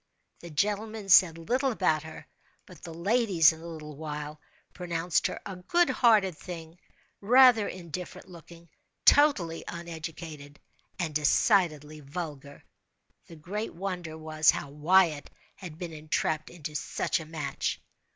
The 0.39 0.49
gentlemen 0.49 1.09
said 1.09 1.37
little 1.37 1.71
about 1.71 2.01
her; 2.01 2.25
but 2.65 2.81
the 2.81 2.91
ladies, 2.91 3.53
in 3.53 3.61
a 3.61 3.67
little 3.67 3.95
while, 3.95 4.41
pronounced 4.73 5.27
her 5.27 5.39
"a 5.45 5.57
good 5.57 5.91
hearted 5.91 6.35
thing, 6.35 6.79
rather 7.19 7.67
indifferent 7.67 8.27
looking, 8.27 8.67
totally 9.05 9.63
uneducated, 9.67 10.59
and 10.97 11.13
decidedly 11.13 11.99
vulgar." 11.99 12.63
The 13.27 13.35
great 13.35 13.75
wonder 13.75 14.17
was, 14.17 14.49
how 14.49 14.71
Wyatt 14.71 15.29
had 15.53 15.77
been 15.77 15.93
entrapped 15.93 16.49
into 16.49 16.73
such 16.75 17.19
a 17.19 17.25
match. 17.27 17.79